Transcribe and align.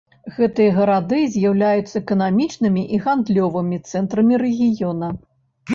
Гэтыя 0.37 0.71
гарады 0.77 1.19
з'яўляюцца 1.33 1.93
эканамічнымі 2.03 2.87
і 2.97 3.01
гандлёвымі 3.05 3.83
цэнтрамі 3.91 4.45
рэгіёна. 4.47 5.07